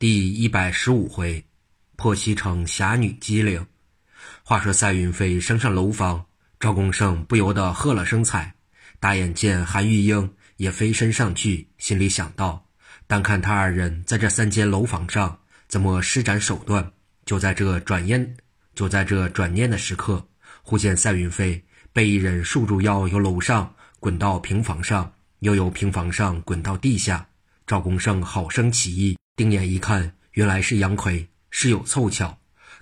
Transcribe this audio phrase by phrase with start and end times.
[0.00, 1.44] 第一百十五回，
[1.96, 3.66] 破西城侠女机灵。
[4.44, 6.24] 话说赛云飞升上楼房，
[6.60, 8.54] 赵公胜不由得喝了声彩。
[9.00, 12.64] 大眼见韩玉英也飞身上去，心里想到：
[13.08, 16.92] 单看他二人在这三间楼房上怎么施展手段。
[17.24, 18.36] 就在这转念，
[18.76, 20.28] 就在这转念的时刻，
[20.62, 21.60] 忽见赛云飞
[21.92, 27.27] 被一人束住腰，由楼上滚到平房上，又由平房上滚到地下。
[27.68, 29.18] 赵公胜好生奇异。
[29.36, 32.34] 定眼一看，原来是杨奎，事有凑巧。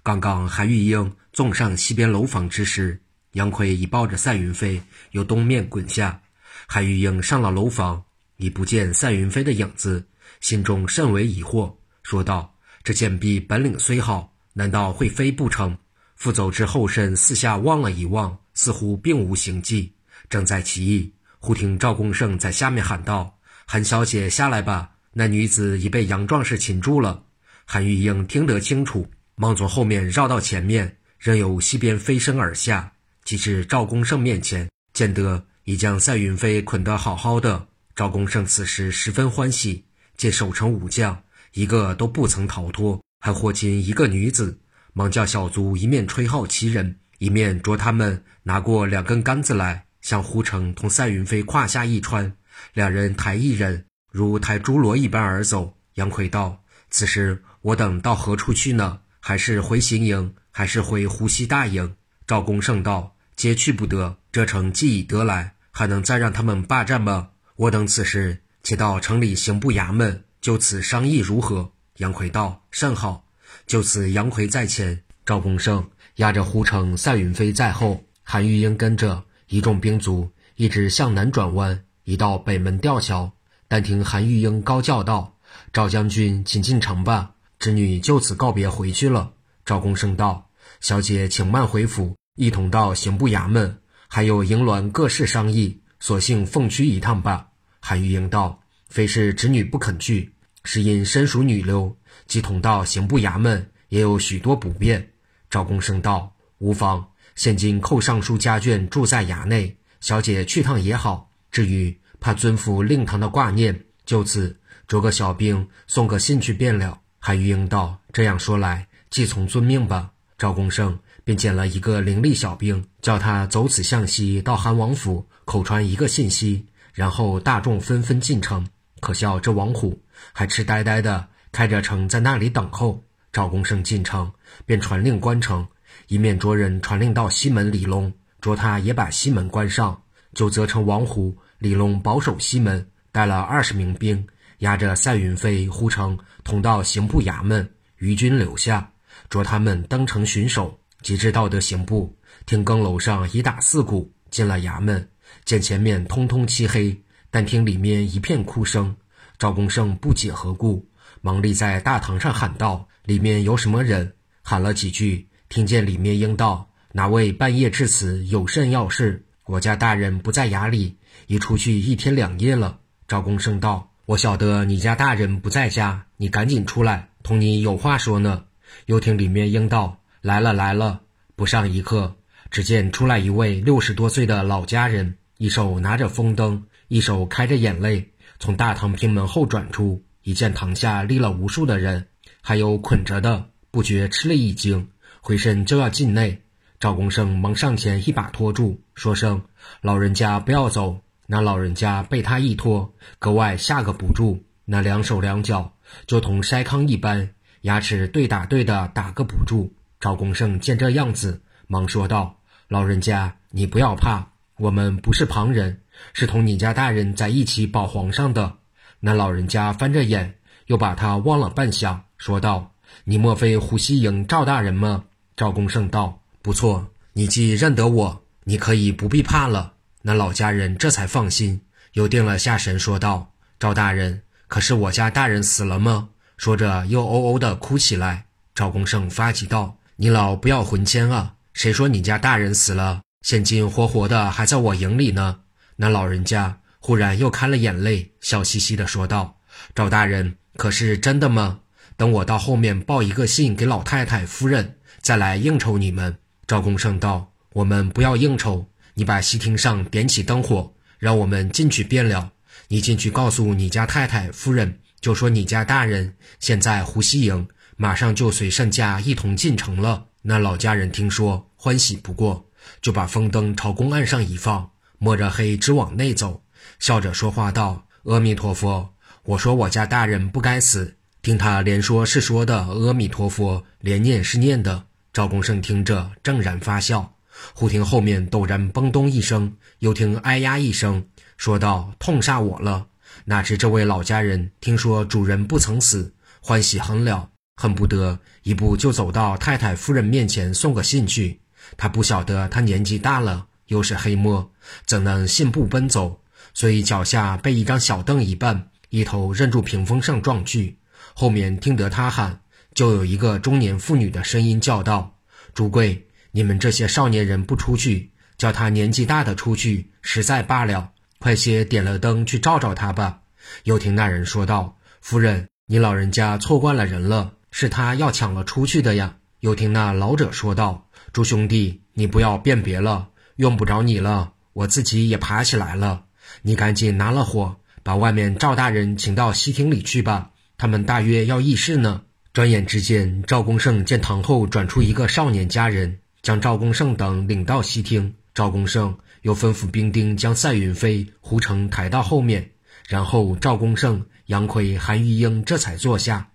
[0.05, 4.80] 刚刚韩玉英纵上西边楼房之时，杨奎已抱着赛云飞
[5.11, 6.23] 由东面滚下。
[6.69, 8.01] 韩玉英上了楼房，
[8.37, 10.07] 已不见赛云飞的影子，
[10.41, 11.75] 心中甚为疑惑，
[12.05, 15.77] 说道：“这贱婢本领虽好，难道会飞不成？”
[16.15, 19.93] 复走至后身，四下望了一望，似乎并无行迹。
[20.30, 23.36] 正在其意，忽听赵公胜在下面喊道
[23.66, 27.24] ：“韩小姐，下来吧。”那女子已被杨壮士擒住了。
[27.65, 32.93] 韩玉英听得清楚，忙从后面绕到前面，任由西边飞身而下，
[33.24, 37.66] 即至赵公胜面前，见得已将赛云飞捆得好好的。
[37.95, 39.87] 赵公胜此时十分欢喜，
[40.19, 41.23] 见守城武将
[41.54, 44.60] 一个都不曾逃脱，还获擒一个女子，
[44.93, 52.37] 忙叫小卒一面吹号其人，一面着他们拿过两根杆子来，向胡成同赛云飞胯下一穿，
[52.74, 53.85] 两人抬一人。
[54.12, 55.76] 如抬珠罗一般而走。
[55.95, 59.01] 杨奎道：“此时我等到何处去呢？
[59.21, 64.19] 还是回行营，还是回湖西大营？”赵公胜道：“皆去不得。
[64.32, 67.31] 这城既已得来，还能再让他们霸占吗？
[67.56, 73.26] 我等此时且到城里刑部衙门，就此商议如何？”杨奎道：“甚好。”
[73.66, 83.31] 就此，杨奎在前，赵公胜押着胡成、赛云飞在后，韩玉英跟着一众兵卒，一直向南转弯，已到北门吊桥。
[83.69, 85.34] 但听韩玉英高叫道
[85.75, 89.32] ：“赵将军，请进城吧，侄女就此告别回去了。”
[89.66, 90.48] 赵公生道
[90.81, 97.48] ：“小姐，请慢回府，一同到刑部衙门，还有营銮各事商议，索性奉驱一趟吧。”
[97.82, 100.32] 韩玉英道：“非是侄女不肯去，
[100.62, 101.97] 是因身属女流，
[102.28, 105.10] 即同到刑部衙门，也有许多不便。”
[105.50, 107.04] 赵公生道：“无妨，
[107.34, 111.25] 现今寇尚书家眷住在衙内，小姐去趟也好。
[111.56, 114.59] 至于……”怕尊父令堂的挂念，就此
[114.89, 116.99] 着个小兵送个信去便了。
[117.21, 128.67] 韩玉英道：“这样说来，即从遵命吧。”赵公胜便捡了一个伶俐小兵，叫他走此向西到韩王府，口传一个信息，然后大众纷纷进城。
[129.00, 129.97] 可笑这王虎
[130.33, 133.05] 还痴呆呆的开着城在那里等候。
[133.31, 134.33] 赵公胜进城，
[134.65, 135.65] 便传令关城，
[136.09, 140.03] 一面着人传令到西门李隆，着他也把西门关上，
[140.33, 141.37] 就责成王虎。
[141.59, 144.27] 李龙保守西门，带了二十名兵，
[144.59, 147.69] 押着赛云飞、胡成同到刑部衙门，
[147.99, 148.93] 余军留下，
[149.31, 150.78] 着他们登城巡守。
[151.03, 155.09] 及至到得刑部，听更楼上已打四鼓，进了衙门，
[155.44, 157.00] 见前面通通漆黑，
[157.31, 158.97] 但听里面一片哭声。
[159.38, 160.88] 赵公胜不解何故，
[161.21, 170.97] 忙立在大堂上喊道：“里面有什么人？”喊了几句，听见里面应道：“哪位半夜至此，有甚要事？”我家大人不在衙里，
[171.27, 172.78] 已出去一天两夜了。
[173.09, 178.44] 赵公胜道：“我晓得你家大人不在家，你赶紧出来，同你有话说呢。”
[178.87, 181.00] 又听里面应道：“来了来了。”
[181.37, 182.16] 不上一刻，
[182.50, 190.03] 只见出来一位六十多岁的老家人，一手拿着风灯，一手开着眼泪，从大堂平门后转出。
[190.22, 192.09] 一见堂下立了无数的人，
[192.41, 194.88] 还有捆着的，不觉吃了一惊，
[195.21, 196.43] 回身就要进内。
[196.81, 199.43] 赵公胜忙上前一把拖住，说声
[199.81, 205.72] ：“老人家不要走。”那老人家被他一拖，格外下个不住，那两手两脚
[206.06, 207.31] 就同筛糠一般，
[207.62, 209.72] 牙齿对打对的打个不住。
[209.98, 212.37] 赵公胜见这样子，忙说道
[212.69, 214.28] ：“老人家，你不要怕，
[214.59, 215.81] 我们不是旁人，
[216.12, 218.58] 是同你家大人在一起保皇上的。”
[219.00, 220.34] 那老人家翻着眼，
[220.66, 222.72] 又把他望了半晌，说道
[223.05, 225.05] ：“你莫非胡西营赵大人吗？”
[225.37, 226.20] 赵公胜道。
[226.40, 229.73] 不错，你既认得我，你可以不必怕了。
[230.06, 231.62] 那老家人这才放心，
[231.94, 238.26] 又定了下神，说道：“赵大人，可是我家大人死了吗？”说着又哦哦的哭起来。
[238.55, 241.35] 赵公胜发急道：“你老不要魂牵啊！
[241.53, 243.00] 谁说你家大人死了？
[243.23, 245.41] 现今活活的还在我营里呢。”
[245.75, 249.38] 那老人家忽然又开了眼泪，笑嘻嘻的说道
[249.75, 251.59] ：“赵大人，可是真的吗？
[251.97, 256.17] 等我到后面报一个信给老太太夫人，再来应酬你们。”
[256.47, 262.32] 赵公胜道：“我们不要应酬，你把西厅上点起灯火，让我们进去便了。
[262.69, 267.46] 你进去告诉你家太太夫人，就说你家大人现在胡西营，
[267.76, 270.06] 马上就随圣驾一同进城了。
[270.22, 272.48] 那老家人听说，欢喜不过，
[272.81, 276.42] 就把风灯朝公案上一放，摸着黑直往内走，
[276.78, 278.94] 笑着说话道：“阿弥陀佛，
[279.25, 284.87] 我说我家大人不该死。”听他连说是说的，阿弥陀佛，连念是念的。
[285.12, 287.15] 赵公胜听着正然发笑，
[287.55, 291.06] 忽听后面陡然嘣咚一声，又听哎呀一声，
[291.37, 292.87] 说道：“痛杀我了！”
[293.27, 297.31] 哪知这位老家人听说主人不曾死，欢喜很了。
[297.56, 301.41] 恨不得一步就走到太太夫人面前送个信去。
[301.79, 304.50] 他不晓得他年纪大了，又是黑摸，
[304.85, 306.21] 怎能信步奔走？
[306.53, 310.79] 所以脚下被一张小凳一绊，一头扔住屏风上撞去。
[311.15, 312.41] 后面听得他喊，
[312.75, 315.17] 就有一个中年妇女的声音叫道
[315.55, 316.06] ：“朱贵，
[316.37, 320.91] 你们这些少年人不出去，叫他年纪大的出去，实在罢了。
[321.19, 323.21] 快些点了灯去照照他吧。”
[323.65, 329.17] 又听那人说道：“夫人，你老人家错惯了人了。”是他要抢了出去的呀！
[329.41, 336.05] 又听那老者说道：“朱兄弟，你不要辨别了，用不着你了，我自己也爬起来了。
[336.43, 342.03] 你赶紧拿了火，把外面赵大人请到西厅里去吧，他们大约要议事呢。”
[342.35, 348.12] 转眼之间，赵公胜见堂后转出一个少年家人，将赵公胜等领到西厅。
[348.34, 352.50] 赵公胜又吩咐兵丁将赛云飞、胡成抬到后面，
[352.88, 356.31] 然后赵公胜、杨奎、韩玉英这才坐下。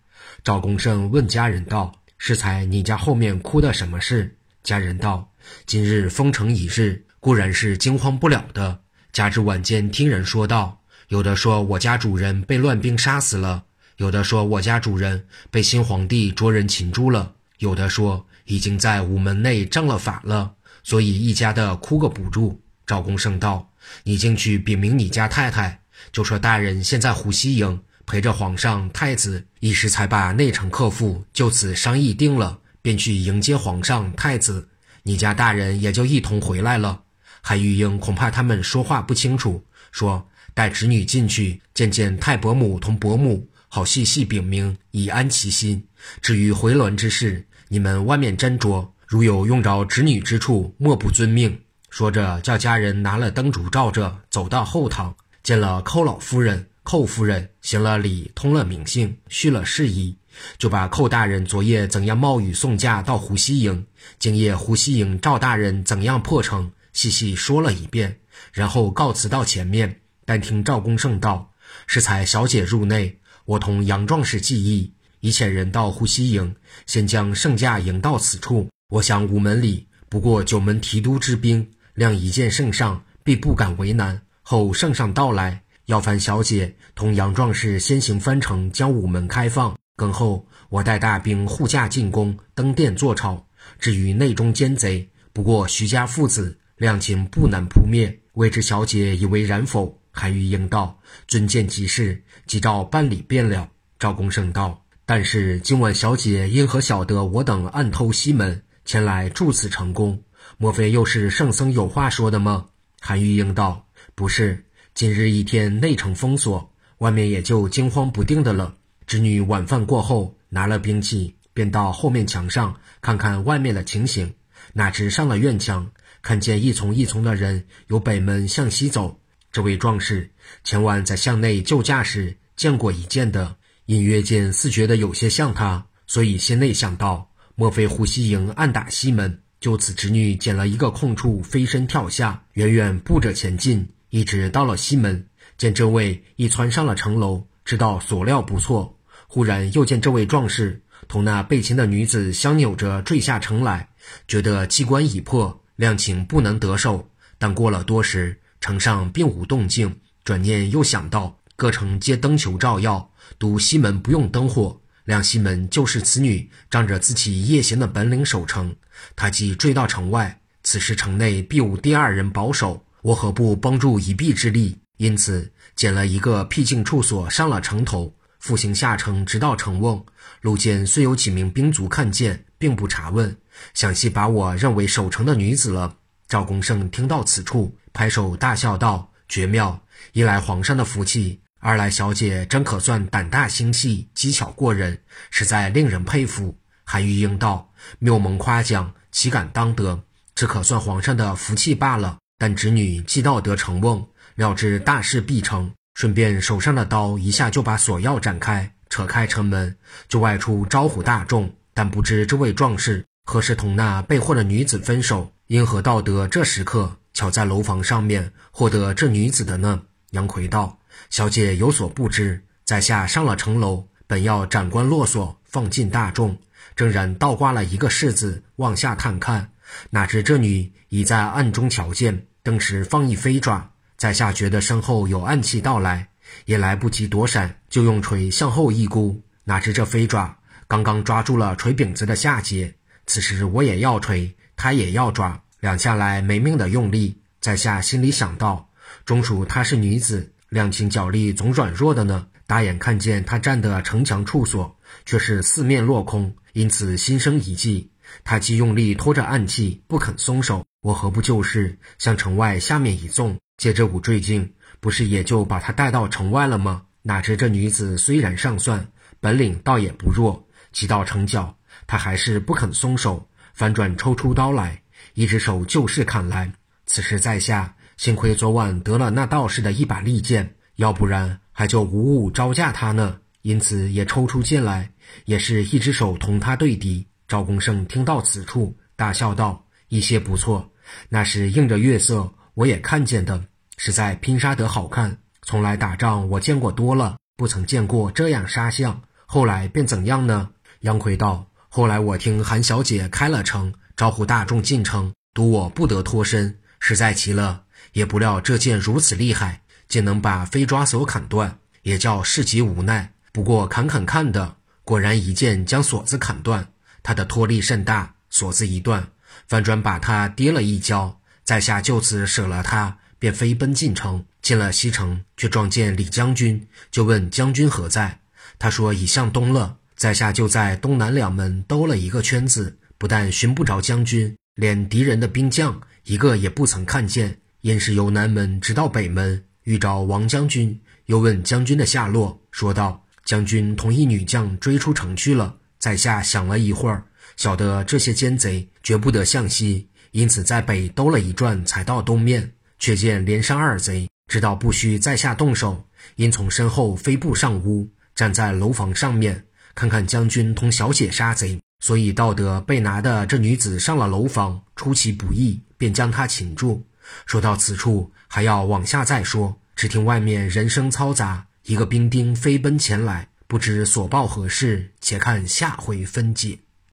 [0.45, 5.33] 赵公胜问家人道：“适才，你家后面哭的什么事？”家人道
[5.67, 8.79] ：“今日封城一日，固然是惊慌不了的。
[9.11, 13.65] 加之晚间听人说道，有的说我家主人被乱兵杀死了，
[13.97, 20.53] 有的说我家主人被新皇帝捉人擒住了，有的说已经在午门内正了法了，
[20.83, 23.71] 所以一家的哭个不住。”赵公胜道
[24.03, 25.79] ：“你进去禀明你家太太，
[26.11, 34.67] 就说大人现在湖西营。”陪着皇上、太子一时才把内城客户就此商议定了，便去迎接皇上、太子。
[35.03, 37.03] 你家大人也就一同回来了。
[37.41, 45.87] 韩玉英恐怕他们说话不清楚，说带侄女进去见见太伯母同伯母，好细细禀明，以安其心。
[46.21, 51.61] 至于回銮之事，你们外面斟酌，如有用着侄女之处，莫不遵命。
[51.89, 56.67] 说着，叫家人拿了灯烛照着，走到后堂，见了寇老夫人。
[56.83, 60.17] 寇夫人行了礼，通了名姓，叙了事宜，
[60.57, 63.85] 就把寇大人昨夜怎样冒雨送驾到湖西营，
[64.19, 68.17] 今夜湖西营赵大人怎样破城，细细说了一遍，
[68.51, 70.01] 然后告辞到前面。
[70.25, 71.53] 但听赵公胜道
[71.87, 74.91] ：“适才小姐入内，我同杨壮士计议，
[75.21, 78.69] 已遣人到湖西营，先将圣驾迎到此处。
[78.89, 84.21] 我想午门里不过九门提督之兵，量一见圣上，必不敢为难。
[84.41, 89.77] 后圣上到来。”要烦小姐同杨壮士先行翻城，将午门开放。
[89.97, 93.45] 更后，我带大兵护驾进宫，登殿坐朝。
[93.77, 98.17] 至于内中奸贼，不过徐家父子，量情不难扑灭。
[98.33, 99.99] 未知小姐以为然否？
[100.11, 100.97] 韩玉应道
[101.27, 103.69] ：“尊见即是，即照办理便了。”
[103.99, 104.81] 赵公胜道
[105.13, 110.23] ：“但是今晚小姐因何晓得我等暗偷西门前来助此成功？
[110.57, 112.67] 莫非又是圣僧有话说的吗？”
[113.01, 113.85] 韩玉英道
[114.15, 114.63] ：“不是。”
[114.95, 118.73] 今日一天内城封锁，外面也就惊慌不定的了。
[119.05, 124.33] 侄女晚饭过后拿了兵器，便到后面墙上看看外面的情形。
[124.71, 129.19] 哪知上了院墙，看见一丛一丛的人由北门向西走。
[129.51, 130.31] 这位壮士
[130.63, 133.57] 前晚在巷内救驾时见过一见的，
[133.91, 139.37] 隐约间似觉得有些像他，所以心内想到：莫非胡西营暗打西门？
[139.59, 143.85] 就此，侄女捡了一个空处，飞身跳下，远远步着前进。
[144.09, 148.97] 一直到了西门，见这位已窜上了城楼，知道所料不错。
[149.27, 153.89] 忽然又见这位壮士同那被擒的女子相扭着坠下城来，
[154.25, 157.05] 觉得机关已破，量情不能得手。
[157.37, 159.93] 但过了多时，城上并无动静。
[160.23, 168.75] 转念又想到各城皆灯球照耀，独西门不用灯火，亮西门就是此女仗着自己夜行的本领守城。
[169.15, 172.83] 他既追到城外，此时城内必无第二人保守。
[173.03, 174.79] 我何不帮助一臂之力？
[174.97, 180.03] 因此捡了一个僻静处所，上了城头，复行下城，直到城瓮。
[180.41, 183.37] 路间虽有几名兵卒看见，并不查问，
[183.75, 185.97] 想系把我认为守城的女子了。
[186.27, 189.79] 赵公胜听到此处，拍手大笑道：“绝妙！
[190.13, 194.99] 一来皇上的福气，二来小姐真可算胆大心细，机巧过人，
[195.29, 200.03] 实在令人佩服。”韩玉英道：“谬蒙夸奖，岂敢当得？
[200.33, 204.03] 只可算皇上的福气罢了。”但侄女既道得成瓮，
[204.33, 209.77] 料知大事必成，顺便手上的刀一下就把锁钥展开，扯开城门，
[210.09, 211.53] 就外出招呼大众。
[211.75, 219.83] 但不知这位壮士何时同那被祸的女子分手，因何道得这时刻巧在楼房上面获得这女子的呢？
[220.09, 226.37] 杨奎道：“小姐有所不知，在下上了城楼，本要斩关落锁，放进大众，
[226.75, 229.51] 正然倒挂了一个柿子，往下探看，
[229.89, 233.71] 哪知这女已在暗中瞧见，登时放一飞爪。
[233.97, 236.07] 在下觉得身后有暗器到来，
[236.45, 242.73] 也来不及躲闪，就用锤向后一箍，哪知这飞爪。”刚刚抓住了锤柄子的下节，
[243.05, 247.21] 此时我也要锤，他也要抓，两下来没命的用力。
[247.41, 248.69] 在下心里想到，
[249.03, 252.27] 中属她是女子，两情脚力总软弱的呢。
[252.45, 257.89] 打眼看见他站的城墙处所，却是四面落空，因此心生一计。
[258.25, 266.83] 他既用力拖着暗器，不肯松手，我何不就是向城外下面一纵，借着五坠镜，不是也就把他带到城外了吗？
[267.03, 268.85] 哪知这女子虽然尚算，
[269.21, 270.45] 本领倒也不弱。
[270.73, 274.81] 几到城角，他还是不肯松手，反转抽出刀来，
[275.13, 276.51] 一只手就是砍来。
[276.85, 283.19] 此时在下幸亏昨晚得了那道士的一把利剑，要不然还就无物招架他呢。
[283.43, 284.91] 因此也抽出剑来，
[285.25, 287.05] 也是一只手同他对敌。
[287.27, 290.71] 赵公胜听到此处，大笑道：“一些不错，
[291.09, 293.45] 那是映着月色，我也看见的，
[293.77, 295.19] 实在拼杀得好看。
[295.43, 299.03] 从来打仗我见过多了，不曾见过这样杀相。
[299.27, 300.49] 后来便怎样呢？”
[300.81, 307.65] 杨奎道：“后来我听韩小姐开了城，招呼大众进城，赌我不得脱身，实在奇了。
[307.93, 313.13] 也不料这剑如此厉害，竟能把飞抓锁砍断，也叫士极无奈。
[313.31, 316.67] 不过砍砍看的，果然一剑将锁子砍断。
[317.03, 319.07] 他的脱力甚大，锁子一断，
[319.47, 321.19] 反转把他跌了一跤。
[321.43, 324.25] 在下就此舍了他，便飞奔进城。
[324.41, 328.19] 进了西城，却撞见李将军，就问将军何在。
[328.57, 337.37] 他说已向东了。”在下就在东南两门兜了一个圈子，不但寻不着将军，连敌人的兵将一个也不曾看见。
[337.61, 347.03] 因是由南门直到北门，遇着王将军，又问将军的下落，说道：“将军同一女将追出城去了。”在下想了一会儿，
[347.37, 359.45] 晓得这些奸贼绝不得向西，因此在北兜了一转，才到东面，却见连山二贼，知道不需在下动手，因从身后飞步上屋，站在楼房上面。
[359.73, 366.85] 看看将军同小姐杀贼，所以道德被拿的这女子上了楼房，出其不意，便将她擒住。
[367.25, 369.57] 说到此处，还要往下再说。
[369.75, 376.59] 只听外面人声嘈杂，一个兵丁飞奔前来，不知所报何事，且看下回分解。